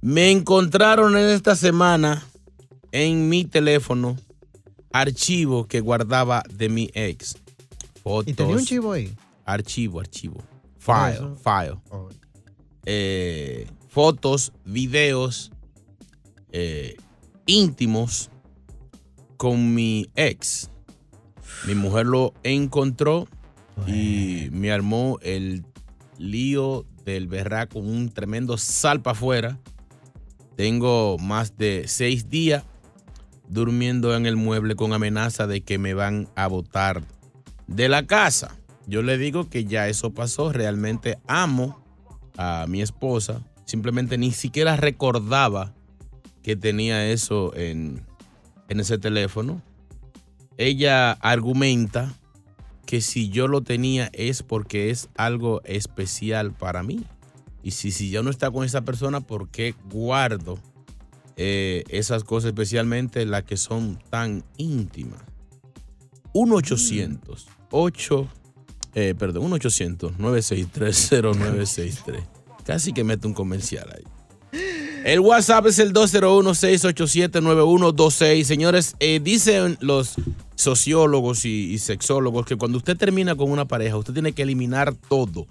[0.00, 2.22] me encontraron en esta semana
[2.92, 4.16] en mi teléfono
[4.94, 7.36] archivo que guardaba de mi ex.
[8.04, 9.12] Fotos, ¿Y tenía un chivo ahí?
[9.44, 10.40] Archivo, archivo.
[10.78, 11.36] File, eso.
[11.36, 11.76] file.
[12.86, 15.50] Eh, fotos, videos
[16.52, 16.96] eh,
[17.46, 18.30] íntimos
[19.36, 20.70] con mi ex.
[21.66, 23.26] Mi mujer lo encontró
[23.88, 25.64] y me armó el
[26.18, 29.58] lío del berraco, un tremendo salpa afuera.
[30.54, 32.62] Tengo más de seis días
[33.54, 37.02] durmiendo en el mueble con amenaza de que me van a botar
[37.68, 38.58] de la casa.
[38.86, 40.52] Yo le digo que ya eso pasó.
[40.52, 41.82] Realmente amo
[42.36, 43.40] a mi esposa.
[43.64, 45.72] Simplemente ni siquiera recordaba
[46.42, 48.04] que tenía eso en,
[48.68, 49.62] en ese teléfono.
[50.58, 52.12] Ella argumenta
[52.86, 57.04] que si yo lo tenía es porque es algo especial para mí.
[57.62, 60.58] Y si, si yo no está con esa persona, ¿por qué guardo
[61.36, 65.22] eh, esas cosas, especialmente las que son tan íntimas?
[66.32, 68.28] 1-800, 8,
[68.94, 72.24] eh, perdón, 1-800-963-0963.
[72.64, 74.04] Casi que mete un comercial ahí.
[75.04, 78.44] El WhatsApp es el 201-687-9126.
[78.44, 80.14] Señores, eh, dicen los
[80.54, 84.94] sociólogos y, y sexólogos que cuando usted termina con una pareja, usted tiene que eliminar
[84.94, 85.46] todo.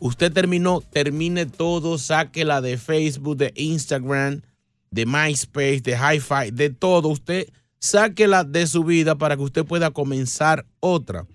[0.00, 4.42] Usted terminó, termine todo, sáquela de Facebook, de Instagram,
[4.90, 7.08] de MySpace, de Hi-Fi, de todo.
[7.08, 7.48] Usted
[7.78, 11.26] sáquela de su vida para que usted pueda comenzar otra.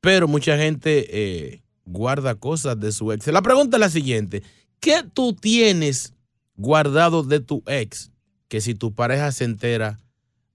[0.00, 3.26] Pero mucha gente eh, guarda cosas de su ex.
[3.28, 4.42] La pregunta es la siguiente.
[4.80, 6.14] ¿Qué tú tienes
[6.56, 8.10] guardado de tu ex
[8.48, 9.98] que si tu pareja se entera,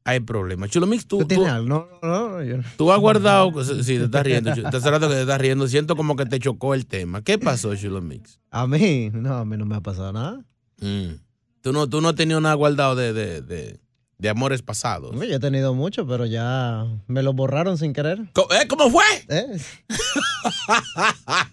[0.07, 0.69] hay problemas.
[0.69, 1.43] Chulo Mix, tú, ¿Tú?
[1.43, 3.51] No, no, no, yo tú has guardado.
[3.63, 4.53] Sí, te estás riendo.
[4.53, 5.67] Te rato que te estás riendo.
[5.67, 7.23] Siento como que te chocó el tema.
[7.23, 8.39] ¿Qué pasó, Chulo Mix?
[8.49, 10.45] A mí, no, a mí no me ha pasado nada.
[10.79, 11.15] Mm.
[11.61, 13.79] Tú no, tú no has tenido nada guardado de, de, de,
[14.17, 15.13] de amores pasados.
[15.15, 18.29] Yo he tenido mucho, pero ya me lo borraron sin querer.
[18.33, 19.03] ¿Cómo, eh, ¿cómo fue?
[19.29, 19.57] ¿Eh?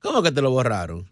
[0.00, 1.10] ¿Cómo que te lo borraron?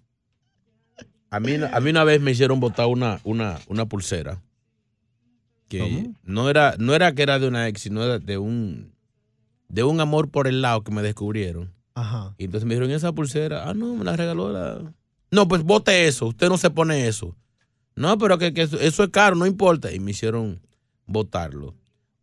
[1.31, 4.41] A mí, a mí una vez me hicieron botar una, una, una pulsera.
[5.69, 8.95] Que no era, no era que era de una ex, sino era de un,
[9.69, 11.75] de un amor por el lado que me descubrieron.
[11.95, 12.35] Ajá.
[12.39, 14.95] Y entonces me dijeron, esa pulsera, ah, no, me la regaló la...
[15.31, 17.35] No, pues bote eso, usted no se pone eso.
[17.97, 19.93] No, pero que, que eso, eso es caro, no importa.
[19.93, 20.61] Y me hicieron
[21.07, 21.75] botarlo.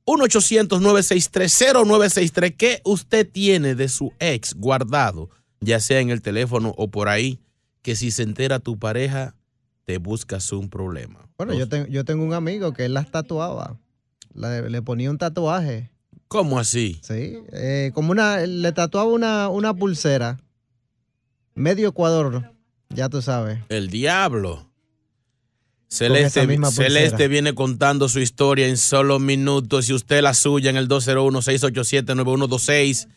[0.05, 2.55] 1-800-963-0963.
[2.55, 5.29] ¿Qué usted tiene de su ex guardado,
[5.59, 7.39] ya sea en el teléfono o por ahí,
[7.81, 9.35] que si se entera tu pareja,
[9.85, 11.27] te buscas un problema?
[11.37, 13.77] Bueno, yo, tengo yo tengo un amigo que él las tatuaba.
[14.33, 15.89] Le, le ponía un tatuaje.
[16.27, 16.99] ¿Cómo así?
[17.03, 17.37] Sí.
[17.51, 18.39] eh, como una.
[18.45, 20.39] Le tatuaba una, una pulsera.
[21.55, 22.53] Medio Ecuador.
[22.89, 23.59] Ya tú sabes.
[23.69, 24.70] El diablo.
[25.91, 26.47] Celeste.
[26.71, 29.89] Celeste viene contando su historia en solo minutos.
[29.89, 33.09] Y usted la suya en el 201-687-9126.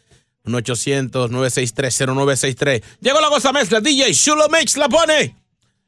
[0.44, 2.82] 1-800-963-0963.
[3.00, 3.80] Llegó la cosa mezcla.
[3.80, 5.36] DJ Shulo Mix la pone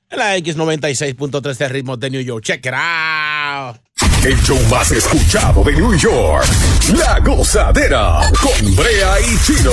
[0.09, 2.45] en la X96.3 de ritmo de New York.
[2.45, 3.79] Check it out.
[4.25, 6.47] El show más escuchado de New York.
[6.97, 9.73] La gozadera con Brea y Chino.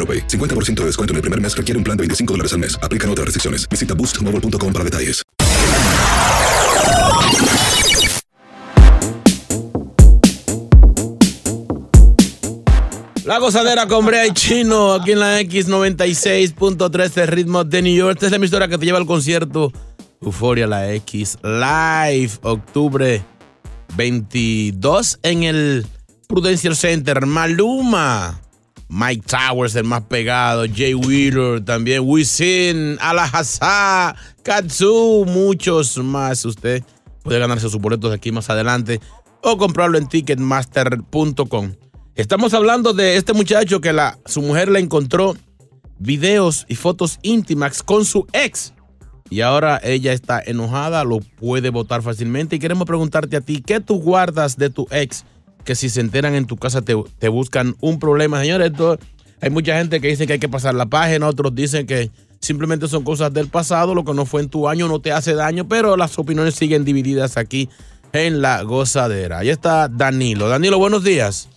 [0.01, 0.27] AroPay.
[0.27, 2.79] 50% de descuento en el primer mes requiere un plan de 25 dólares al mes.
[2.81, 3.69] Aplican otras restricciones.
[3.69, 5.21] Visita boostmobile.com para detalles.
[13.31, 18.15] La gozadera con Brea y Chino aquí en la X96.3 de ritmo de New York.
[18.15, 19.71] Esta es la emisora que te lleva al concierto
[20.21, 23.23] Euforia La X Live, octubre
[23.95, 25.85] 22 en el
[26.27, 27.25] Prudential Center.
[27.25, 28.41] Maluma,
[28.93, 36.43] Mike Towers, el más pegado, Jay Wheeler, también Wisin, Alahazá, Katsu, muchos más.
[36.43, 36.83] Usted
[37.23, 38.99] puede ganarse sus boletos aquí más adelante
[39.41, 41.71] o comprarlo en ticketmaster.com.
[42.15, 45.37] Estamos hablando de este muchacho que la, su mujer le encontró
[45.97, 48.73] videos y fotos íntimas con su ex.
[49.29, 52.57] Y ahora ella está enojada, lo puede votar fácilmente.
[52.57, 55.23] Y queremos preguntarte a ti, ¿qué tú guardas de tu ex?
[55.63, 58.41] Que si se enteran en tu casa te, te buscan un problema.
[58.41, 58.97] Señores, esto,
[59.41, 62.87] hay mucha gente que dice que hay que pasar la página, otros dicen que simplemente
[62.87, 65.67] son cosas del pasado, lo que no fue en tu año no te hace daño,
[65.67, 67.69] pero las opiniones siguen divididas aquí
[68.13, 69.39] en la gozadera.
[69.39, 70.49] Ahí está Danilo.
[70.49, 71.49] Danilo, buenos días.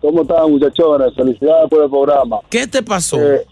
[0.00, 1.14] ¿Cómo están, muchachones?
[1.14, 2.38] Felicidades por el programa.
[2.50, 3.20] ¿Qué te pasó?
[3.20, 3.46] Eh,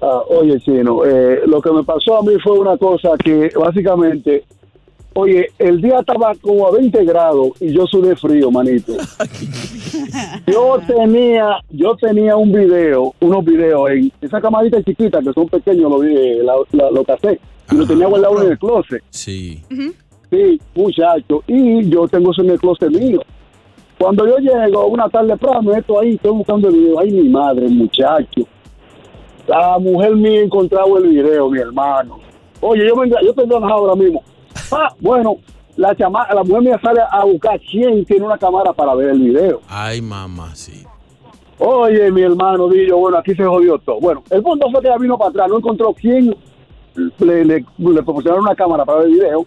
[0.00, 4.44] ah, oye, Chino, eh, lo que me pasó a mí fue una cosa que básicamente
[5.14, 8.94] Oye, el día estaba como a 20 grados y yo sudé frío, manito.
[10.46, 15.90] Yo tenía, yo tenía un video, unos videos en esa camarita chiquita que son pequeños,
[15.90, 17.38] lo, vi, la, la- lo casé
[17.70, 19.02] y lo tenía guardado en el closet.
[19.10, 19.62] Sí.
[20.30, 21.42] Sí, muchacho.
[21.46, 23.20] Y yo tengo eso en el closet mío.
[23.98, 26.98] Cuando yo llego una tarde pronto, me meto ahí, estoy buscando el video.
[26.98, 28.42] Ay, mi madre, muchacho.
[29.46, 32.18] La mujer mía ha encontrado el video, mi hermano.
[32.60, 34.22] Oye, yo, me, yo estoy ahora mismo.
[34.72, 35.36] Ah, bueno,
[35.76, 39.18] la, chama, la mujer mía sale a buscar quién tiene una cámara para ver el
[39.18, 39.60] video.
[39.68, 40.84] Ay, mamá, sí.
[41.58, 44.00] Oye, mi hermano, digo, bueno, aquí se jodió todo.
[44.00, 46.34] Bueno, el punto fue que ella vino para atrás, no encontró quién
[47.18, 49.46] le, le, le proporcionaron una cámara para ver el video.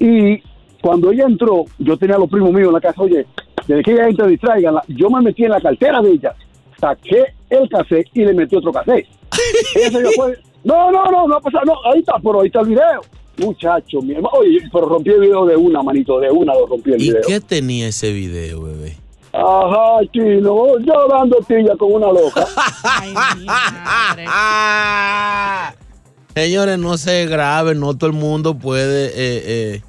[0.00, 0.42] Y
[0.82, 3.26] cuando ella entró, yo tenía a los primos míos en la casa, oye,
[3.66, 6.34] desde que ella entra, distraiganla, yo me metí en la cartera de ella,
[6.80, 9.06] saqué el cassette y le metí otro cassette.
[9.76, 12.46] ella se dio cuenta, no, no, no, no ha pasado, no, ahí está, pero ahí
[12.46, 13.00] está el video.
[13.38, 16.92] Muchacho, mi hermano, oye, pero rompí el video de una, manito, de una lo rompí
[16.92, 17.20] el ¿Y video.
[17.26, 18.96] qué tenía ese video, bebé?
[19.32, 22.46] Ajá, chino, yo dando tilla con una loca.
[26.34, 29.82] Señores, no se graben, no todo el mundo puede eh, eh,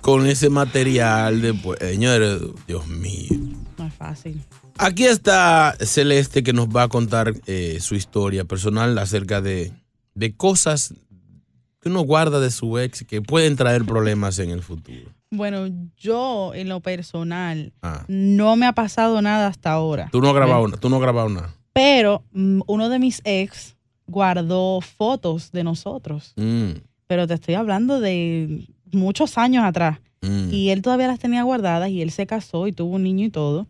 [0.00, 1.78] con ese material después.
[1.80, 3.28] Señores, Dios mío.
[3.78, 4.40] No es fácil.
[4.76, 9.72] Aquí está Celeste que nos va a contar eh, su historia personal acerca de,
[10.14, 10.94] de cosas
[11.84, 15.12] que uno guarda de su ex que pueden traer problemas en el futuro.
[15.30, 15.66] Bueno,
[15.96, 18.04] yo en lo personal Ah.
[18.08, 20.08] no me ha pasado nada hasta ahora.
[20.10, 21.54] Tú no has grabado, una- tú no has grabado nada.
[21.72, 23.76] Pero mm, uno de mis ex
[24.06, 26.32] guardó fotos de nosotros.
[26.36, 26.70] Mm,
[27.06, 29.98] Pero te estoy hablando de muchos años atrás.
[30.22, 30.52] mm.
[30.52, 33.30] Y él todavía las tenía guardadas y él se casó y tuvo un niño y
[33.30, 33.66] todo.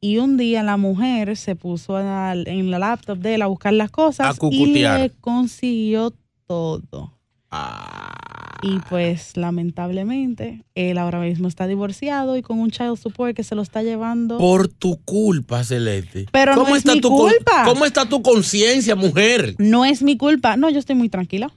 [0.00, 3.90] Y un día la mujer se puso en la laptop de él a buscar las
[3.90, 6.14] cosas A y le consiguió
[6.46, 7.17] todo.
[7.50, 8.58] Ah.
[8.62, 13.54] Y pues lamentablemente él ahora mismo está divorciado y con un child support que se
[13.54, 14.38] lo está llevando.
[14.38, 16.26] Por tu culpa, Celeste.
[16.32, 17.64] Pero no es mi tu culpa.
[17.64, 19.54] ¿Cómo está tu conciencia, mujer?
[19.58, 20.56] No es mi culpa.
[20.56, 21.52] No, yo estoy muy tranquila.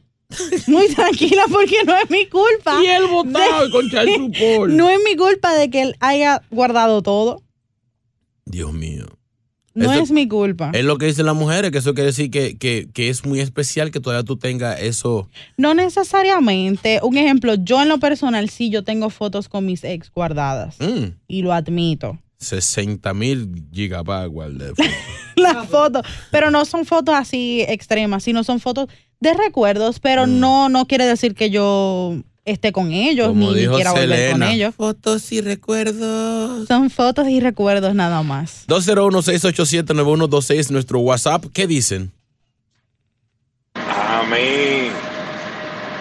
[0.68, 2.82] Muy tranquila porque no es mi culpa.
[2.84, 4.72] Y él votado con child support.
[4.72, 7.42] No es mi culpa de que él haya guardado todo.
[8.46, 9.06] Dios mío.
[9.74, 10.72] No Eso- es mi culpa.
[10.74, 13.40] Es lo que dicen las mujeres, que eso quiere decir que, que- que es muy
[13.40, 15.30] especial que todavía tú tengas eso.
[15.58, 17.00] No necesariamente.
[17.04, 20.76] Un ejemplo, yo en lo personal sí, yo tengo fotos con mis ex guardadas.
[20.80, 22.20] Mm, Y lo admito.
[22.40, 24.74] 60 mil gigabytes guardé.
[25.36, 26.02] Las fotos.
[26.32, 28.88] Pero no son fotos así extremas, sino son fotos
[29.20, 30.00] de recuerdos.
[30.00, 32.16] Pero no, no quiere decir que yo
[32.46, 34.74] esté con ellos, ni quiera volver con ellos.
[34.76, 36.68] Fotos y recuerdos.
[36.68, 38.66] Son fotos y recuerdos nada más.
[38.68, 41.46] 201-687-9126, nuestro WhatsApp.
[41.54, 42.12] ¿Qué dicen?
[43.76, 44.90] A mí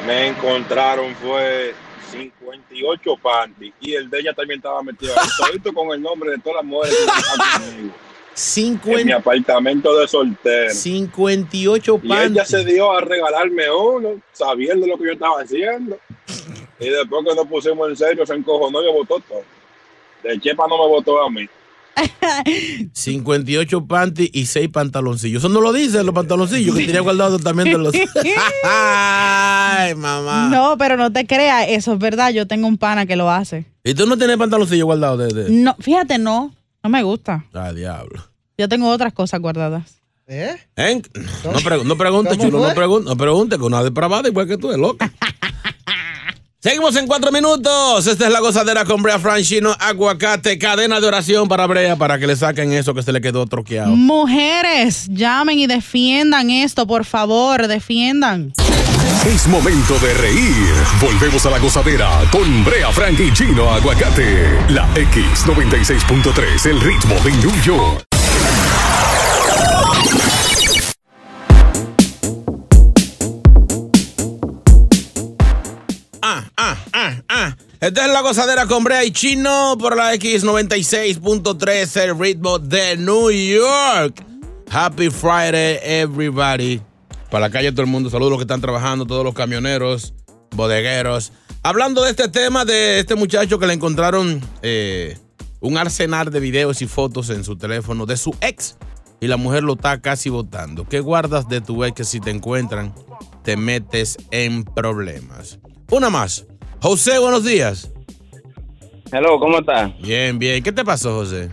[0.07, 1.75] me encontraron fue
[2.11, 6.57] 58 panties y el de ella también estaba metido ahí, con el nombre de todas
[6.57, 7.95] las mujeres que conmigo.
[8.35, 10.73] 50, en mi apartamento de soltero.
[10.73, 12.21] 58 panties.
[12.21, 15.99] Y ella se dio a regalarme uno, sabiendo lo que yo estaba haciendo.
[16.79, 19.43] y después que nos pusimos en serio, se encojonó y me votó todo.
[20.23, 21.49] De Chepa no me votó a mí.
[22.93, 25.43] 58 panties y 6 pantaloncillos.
[25.43, 27.95] Eso no lo dicen los pantaloncillos que tenía guardado también de los.
[28.65, 30.49] Ay, mamá.
[30.51, 32.31] No, pero no te creas, eso es verdad.
[32.33, 33.67] Yo tengo un pana que lo hace.
[33.85, 35.35] ¿Y tú no tienes pantaloncillos guardados?
[35.35, 35.51] De, de...
[35.51, 36.55] No, fíjate, no.
[36.83, 37.45] No me gusta.
[37.53, 38.23] Ah, diablo.
[38.59, 40.01] Yo tengo otras cosas guardadas.
[40.27, 40.57] ¿Eh?
[40.77, 41.03] ¿Eh?
[41.45, 42.75] No, pregu- no pregunte, ¿Cómo chulo, no fue?
[42.75, 45.11] pregunte, no pregunte, con una depravada igual que tú, es loca.
[46.61, 48.07] Seguimos en cuatro minutos.
[48.07, 52.27] Esta es la gozadera con Brea Franchino, aguacate, cadena de oración para Brea para que
[52.27, 53.97] le saquen eso que se le quedó troqueado.
[53.97, 58.53] Mujeres, llamen y defiendan esto, por favor, defiendan.
[59.27, 60.75] Es momento de reír.
[60.99, 64.49] Volvemos a la gozadera con Brea Frank y Chino Aguacate.
[64.71, 68.03] La X96.3, el ritmo de New York.
[76.23, 77.57] Ah, ah, ah, ah.
[77.79, 83.31] Esta es la gozadera con Brea y Chino por la X96.3, el ritmo de New
[83.31, 84.25] York.
[84.71, 86.81] Happy Friday, everybody.
[87.31, 90.15] Para la calle todo el mundo, saludos a los que están trabajando, todos los camioneros,
[90.51, 91.33] bodegueros.
[91.63, 95.17] Hablando de este tema de este muchacho que le encontraron eh,
[95.61, 98.77] un arsenal de videos y fotos en su teléfono de su ex
[99.21, 100.89] y la mujer lo está casi votando.
[100.89, 102.93] ¿Qué guardas de tu ex que si te encuentran
[103.45, 105.61] te metes en problemas?
[105.91, 106.47] Una más.
[106.81, 107.93] José, buenos días.
[109.13, 109.93] Hello, ¿cómo estás?
[110.01, 110.63] Bien, bien.
[110.63, 111.51] ¿Qué te pasó, José?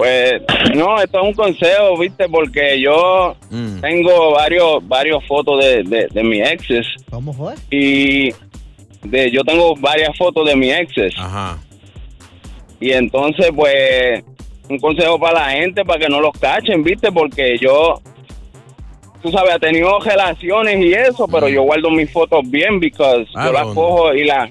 [0.00, 0.42] Pues
[0.74, 3.36] no, esto es un consejo, viste, porque yo
[3.82, 7.52] tengo varios varios fotos de, de, de mis exes ¿Cómo fue?
[7.70, 8.32] y
[9.02, 11.12] de yo tengo varias fotos de mi exes.
[11.18, 11.58] Ajá.
[12.80, 14.24] Y entonces, pues,
[14.70, 17.12] un consejo para la gente para que no los cachen, ¿viste?
[17.12, 18.00] Porque yo,
[19.22, 23.46] tú sabes, he tenido relaciones y eso, pero yo guardo mis fotos bien, because Ah,
[23.46, 24.50] yo las cojo y las,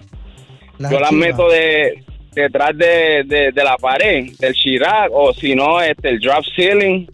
[0.77, 2.03] Las yo las meto de
[2.33, 7.07] detrás de, de, de la pared, del Chirac, o si no, este, el drop ceiling.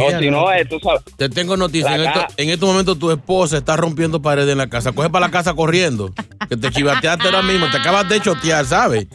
[0.00, 1.02] O si no, eh, tú sabes.
[1.16, 1.94] Te tengo noticia.
[1.94, 4.90] En, esto- en este momento tu esposa está rompiendo paredes en la casa.
[4.90, 6.12] Coge para la casa corriendo.
[6.48, 7.70] Que te chivateaste ahora mismo.
[7.70, 9.06] Te acabas de chotear, ¿sabes?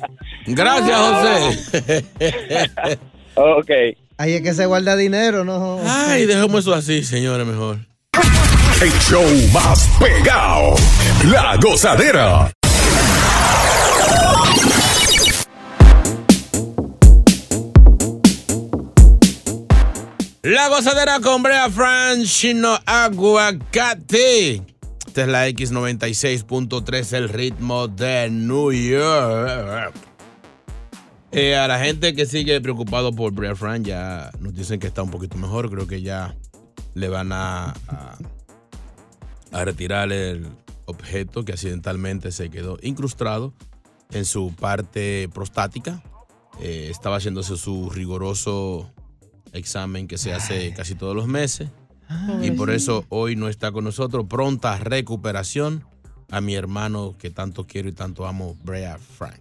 [0.47, 2.05] Gracias, José.
[3.35, 3.69] ok.
[4.17, 5.77] Ahí es que se guarda dinero, ¿no?
[5.85, 7.79] Ay, dejemos eso así, señores, mejor.
[8.81, 10.75] El show más pegado.
[11.25, 12.49] La gozadera.
[20.43, 24.55] La gozadera con Brea Frank Chino Aguacate.
[25.05, 29.93] Esta es la X96.3, el ritmo de New York.
[31.31, 35.03] Eh, a la gente que sigue preocupado por Brea Frank, ya nos dicen que está
[35.03, 35.69] un poquito mejor.
[35.69, 36.35] Creo que ya
[36.95, 37.75] le van a,
[39.51, 40.47] retirar el
[40.85, 43.53] objeto que accidentalmente se quedó incrustado
[44.09, 46.01] en su parte prostática.
[46.59, 48.91] Eh, estaba haciéndose su riguroso
[49.53, 51.69] examen que se hace casi todos los meses.
[52.41, 54.25] Y por eso hoy no está con nosotros.
[54.27, 55.85] Pronta recuperación
[56.29, 59.39] a mi hermano que tanto quiero y tanto amo, Brea Frank.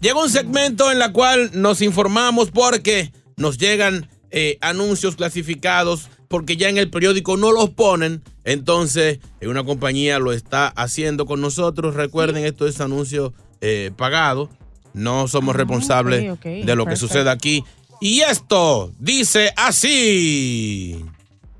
[0.00, 6.56] Llega un segmento en la cual nos informamos porque nos llegan eh, anuncios clasificados porque
[6.56, 8.22] ya en el periódico no los ponen.
[8.44, 11.94] Entonces, eh, una compañía lo está haciendo con nosotros.
[11.96, 14.48] Recuerden, esto es anuncio eh, pagado.
[14.94, 17.64] No somos responsables ok, de lo que sucede aquí.
[18.00, 21.04] Y esto dice así.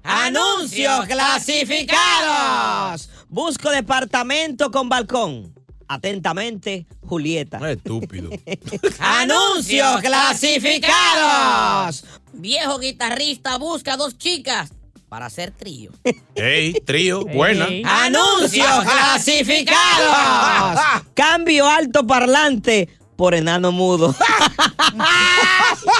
[0.02, 3.10] Anuncios clasificados.
[3.28, 5.52] Busco departamento con balcón.
[5.86, 7.58] Atentamente, Julieta.
[7.70, 8.30] Estúpido.
[8.98, 12.06] Anuncios clasificados.
[12.32, 14.72] Viejo guitarrista busca dos chicas
[15.10, 15.90] para hacer trío.
[16.36, 17.66] Hey, trío, buena.
[17.84, 20.80] Anuncios clasificados.
[21.12, 22.88] Cambio alto parlante
[23.20, 24.16] por enano mudo.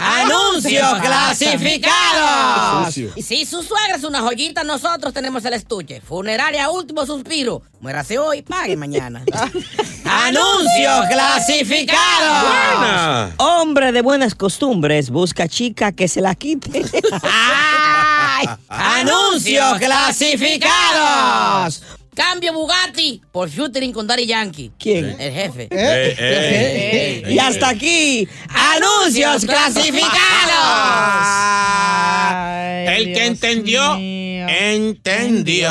[0.01, 2.97] Anuncios clasificados.
[3.15, 6.01] Y si su suegra es una joyita, nosotros tenemos el estuche.
[6.01, 7.61] Funeraria último suspiro.
[7.81, 9.23] Muérase hoy, pague mañana.
[10.07, 12.41] Anuncios clasificados.
[12.41, 13.35] Buena.
[13.37, 16.81] Hombre de buenas costumbres busca chica que se la quite.
[17.23, 18.49] ¡Ay!
[18.71, 21.83] Anuncios clasificados.
[22.15, 24.73] Cambio Bugatti por featuring con Daddy Yankee.
[24.79, 25.17] ¿Quién?
[25.19, 25.69] El jefe.
[25.71, 30.09] Eh, eh, Y hasta aquí, anuncios clasificados.
[32.89, 33.97] El que entendió,
[34.49, 35.71] entendió.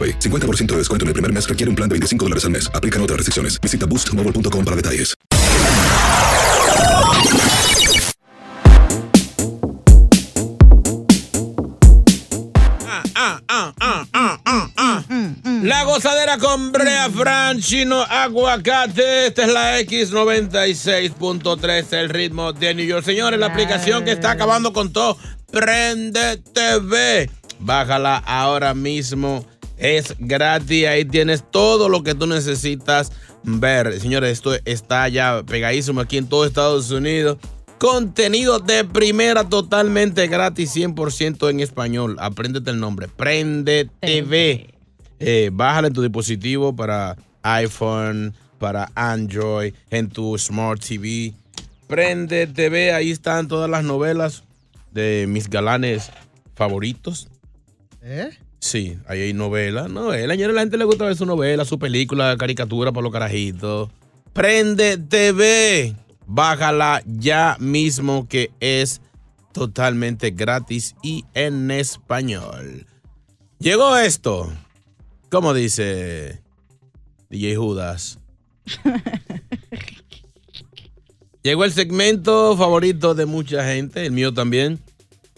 [0.09, 2.69] 50% de descuento en el primer mes requiere un plan de 25 dólares al mes.
[2.73, 3.59] Aplican otras restricciones.
[3.59, 5.15] Visita boostmobile.com para detalles.
[13.13, 14.07] Ah, ah, ah,
[15.63, 19.27] la gozadera con Brea Fran, chino, aguacate.
[19.27, 23.05] Esta es la X96.3, el ritmo de New York.
[23.05, 25.17] Señores, la aplicación que está acabando con todo,
[25.51, 27.29] Prende TV.
[27.59, 29.45] Bájala ahora mismo
[29.81, 30.85] es gratis.
[30.85, 33.11] Ahí tienes todo lo que tú necesitas
[33.41, 33.99] ver.
[33.99, 37.39] Señores, esto está ya pegadísimo aquí en todo Estados Unidos.
[37.79, 42.15] Contenido de primera totalmente gratis, 100% en español.
[42.19, 43.07] Apréndete el nombre.
[43.07, 44.67] Prende TV.
[45.19, 51.33] Eh, bájala en tu dispositivo para iPhone, para Android, en tu Smart TV.
[51.87, 54.43] Prende TV, ahí están todas las novelas
[54.91, 56.11] de mis galanes
[56.53, 57.29] favoritos.
[58.03, 58.29] ¿Eh?
[58.61, 59.89] Sí, ahí hay novelas.
[59.89, 63.11] Novela, señores, a la gente le gusta ver su novela, su película, caricatura para los
[63.11, 63.89] carajitos.
[64.33, 65.95] Prende TV.
[66.27, 69.01] Bájala ya mismo que es
[69.51, 72.85] totalmente gratis y en español.
[73.57, 74.53] Llegó esto.
[75.31, 76.39] ¿Cómo dice
[77.31, 78.19] DJ Judas?
[81.43, 84.79] Llegó el segmento favorito de mucha gente, el mío también.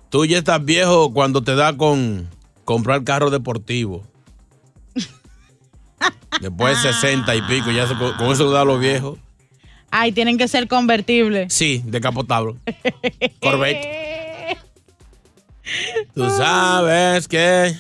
[0.09, 2.27] Tú ya estás viejo cuando te da con
[2.65, 4.03] comprar carro deportivo.
[6.41, 9.17] Después de 60 y pico, ya se- con, eso da los viejos.
[9.89, 11.53] Ay, tienen que ser convertibles.
[11.53, 12.55] Sí, decapotable.
[13.41, 14.57] Corvette.
[16.13, 17.73] Tú sabes que.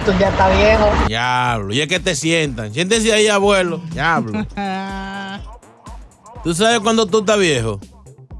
[0.04, 0.90] tú ya estás viejo.
[1.06, 1.72] Diablo.
[1.74, 2.74] Y es que te sientan.
[2.74, 3.80] Siéntese ahí, abuelo.
[3.92, 4.44] Diablo.
[6.42, 7.78] ¿Tú sabes cuando tú estás viejo?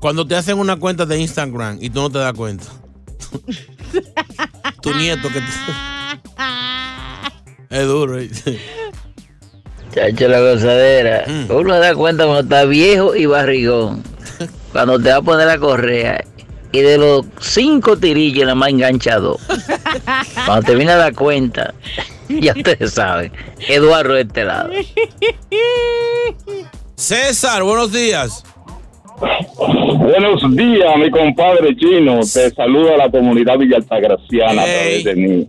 [0.01, 2.65] Cuando te hacen una cuenta de Instagram y tú no te das cuenta.
[4.83, 5.47] tu nieto que te...
[7.71, 8.21] Es duro.
[8.21, 8.31] ¿eh?
[9.93, 11.25] Chacho, la gozadera.
[11.49, 14.03] Uno da cuenta cuando está viejo y barrigón.
[14.73, 16.25] Cuando te va a poner la correa.
[16.73, 19.39] Y de los cinco tirillos nada más enganchado.
[20.45, 21.73] Cuando te viene a dar cuenta,
[22.29, 23.31] ya ustedes saben.
[23.69, 24.71] Eduardo de este lado.
[26.97, 28.43] César, buenos días.
[29.99, 32.21] Buenos días, mi compadre chino.
[32.21, 35.49] Te saluda la comunidad Villa Altagraciana a través de mí.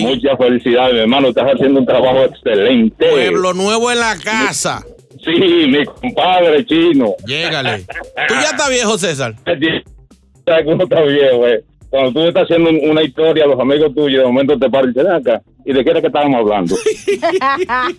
[0.00, 1.28] Muchas felicidades, mi hermano.
[1.28, 3.08] Estás haciendo un trabajo excelente.
[3.08, 4.84] Pueblo nuevo en la casa.
[5.24, 7.14] Sí, mi compadre chino.
[7.26, 7.80] Llégale.
[8.28, 9.34] Tú ya estás viejo, César.
[9.44, 11.62] ¿Sabes que uno está viejo, eh?
[11.90, 14.92] Cuando tú estás haciendo una historia a los amigos tuyos, de momento te paran y
[14.92, 15.42] dicen, "Ven acá.
[15.64, 16.76] ¿Y de qué era que estábamos hablando?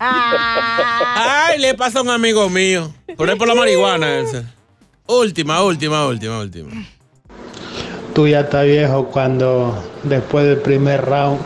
[0.00, 2.90] Ay, le pasa a un amigo mío.
[3.16, 4.20] Por ejemplo, la marihuana.
[4.20, 4.44] esa.
[5.06, 6.70] Última, última, última, última.
[8.14, 11.40] Tú ya estás viejo cuando después del primer round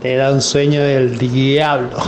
[0.00, 1.98] te da un sueño del diablo.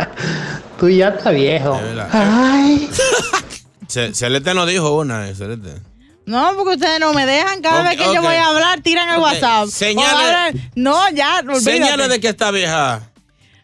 [0.78, 1.78] Tú ya estás viejo.
[2.12, 2.90] Ay.
[3.86, 5.80] Ce- Celeste nos dijo una, Celeste.
[6.26, 7.62] No, porque ustedes no me dejan.
[7.62, 9.66] Cada vez que yo voy a hablar, tiran el WhatsApp.
[9.68, 11.42] señale- O hablan- No, ya.
[11.60, 13.02] Señales de que está vieja.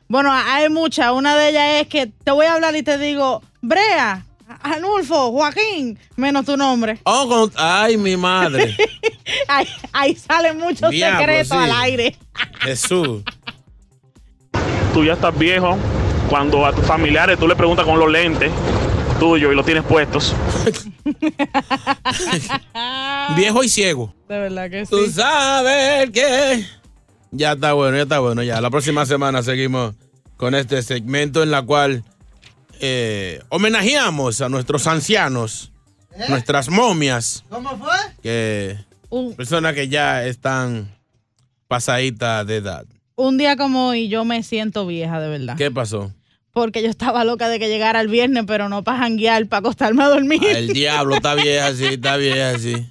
[0.07, 1.11] Bueno, hay muchas.
[1.13, 4.25] Una de ellas es que te voy a hablar y te digo, Brea,
[4.63, 6.99] Anulfo, Joaquín, menos tu nombre.
[7.05, 8.77] Oh, con- ay, mi madre.
[9.49, 11.65] Ahí, ahí salen muchos Diablo, secretos sí.
[11.65, 12.17] al aire.
[12.61, 13.23] Jesús.
[14.93, 15.79] Tú ya estás viejo
[16.29, 18.51] cuando a tus familiares tú le preguntas con los lentes
[19.21, 20.35] tuyos y los tienes puestos.
[23.37, 24.15] Viejo y ciego.
[24.29, 24.91] De verdad que sí.
[24.91, 26.67] Tú sabes que.
[27.31, 28.43] Ya está bueno, ya está bueno.
[28.43, 29.95] Ya la próxima semana seguimos
[30.37, 32.05] con este segmento en la cual
[32.83, 35.71] eh, homenajeamos a nuestros ancianos,
[36.29, 37.97] nuestras momias, ¿Cómo fue?
[38.23, 38.77] que
[39.09, 40.95] Un, personas que ya están
[41.69, 42.85] pasaditas de edad.
[43.15, 45.57] un día como hoy yo me siento vieja, de verdad.
[45.57, 46.13] ¿Qué pasó?
[46.53, 50.03] Porque yo estaba loca de que llegara el viernes, pero no para janguear, para acostarme
[50.03, 50.41] a dormir.
[50.45, 52.91] Ah, el diablo está vieja así, está vieja así.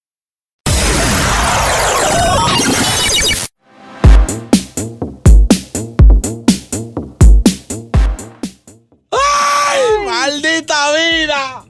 [10.93, 11.65] Vida!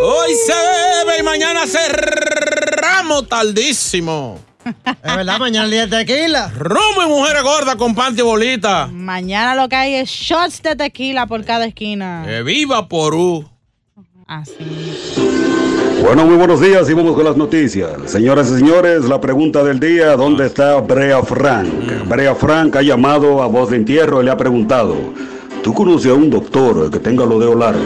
[0.00, 4.38] Hoy se bebe y mañana cerramos tardísimo.
[5.02, 6.52] Es verdad, mañana el día de tequila.
[6.56, 8.88] Romo y mujeres gordas con panty bolita.
[8.92, 12.22] Mañana lo que hay es shots de tequila por cada esquina.
[12.26, 13.48] ¡Que viva Porú!
[14.26, 14.54] Así.
[16.02, 17.90] Bueno, muy buenos días y vamos con las noticias.
[18.06, 22.06] Señoras y señores, la pregunta del día, ¿dónde está Brea Frank?
[22.06, 24.96] Brea Frank ha llamado a voz de entierro y le ha preguntado,
[25.62, 27.82] ¿tú conoces a un doctor que tenga los dedos largos?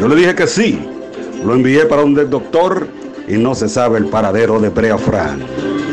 [0.00, 0.78] Yo le dije que sí.
[1.44, 2.88] Lo envié para un doctor
[3.28, 5.40] y no se sabe el paradero de Brea Frank.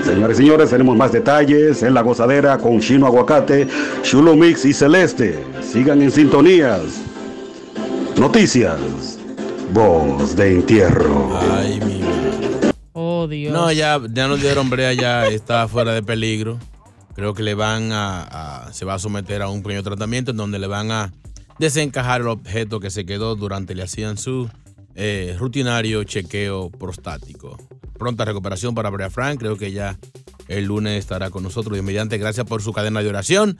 [0.06, 3.68] Señores y señores, tenemos más detalles en La Gozadera con Chino Aguacate,
[4.02, 5.40] Chulo Mix y Celeste.
[5.62, 6.82] Sigan en sintonías.
[8.18, 8.78] Noticias.
[9.74, 11.38] Voz de entierro.
[11.56, 12.02] Ay, mi
[12.94, 13.54] Oh, Dios.
[13.54, 16.58] No, ya, ya nos dieron brea, ya está fuera de peligro.
[17.22, 20.58] Creo que le van a, se va a someter a un pequeño tratamiento en donde
[20.58, 21.14] le van a
[21.60, 24.50] desencajar el objeto que se quedó durante le hacían su
[24.96, 27.60] eh, rutinario chequeo prostático.
[27.94, 29.38] Pronta recuperación para Brea Frank.
[29.38, 30.00] Creo que ya
[30.48, 31.78] el lunes estará con nosotros.
[31.78, 33.60] Y mediante, gracias por su cadena de oración.